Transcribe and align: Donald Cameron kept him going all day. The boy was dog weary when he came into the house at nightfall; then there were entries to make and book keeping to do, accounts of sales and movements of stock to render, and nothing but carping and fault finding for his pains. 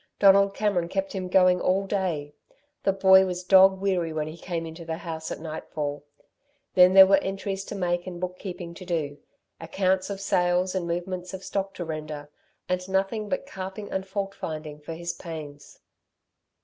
Donald 0.17 0.55
Cameron 0.55 0.89
kept 0.89 1.13
him 1.13 1.27
going 1.27 1.61
all 1.61 1.85
day. 1.85 2.33
The 2.81 2.91
boy 2.91 3.23
was 3.27 3.43
dog 3.43 3.79
weary 3.79 4.11
when 4.11 4.25
he 4.25 4.35
came 4.35 4.65
into 4.65 4.83
the 4.83 4.97
house 4.97 5.29
at 5.31 5.39
nightfall; 5.39 6.03
then 6.73 6.95
there 6.95 7.05
were 7.05 7.17
entries 7.19 7.63
to 7.65 7.75
make 7.75 8.07
and 8.07 8.19
book 8.19 8.39
keeping 8.39 8.73
to 8.73 8.83
do, 8.83 9.19
accounts 9.59 10.09
of 10.09 10.19
sales 10.19 10.73
and 10.73 10.87
movements 10.87 11.35
of 11.35 11.43
stock 11.43 11.75
to 11.75 11.85
render, 11.85 12.31
and 12.67 12.89
nothing 12.89 13.29
but 13.29 13.45
carping 13.45 13.91
and 13.91 14.07
fault 14.07 14.33
finding 14.33 14.79
for 14.79 14.95
his 14.95 15.13
pains. 15.13 15.77